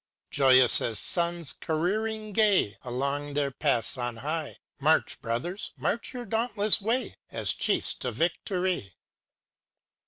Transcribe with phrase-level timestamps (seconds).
[0.31, 6.11] Chorus â Joyous as suns careering gay Along their paths on high, March, brothers, march
[6.11, 7.17] your dauntless way.
[7.29, 8.95] As chiefs to victory!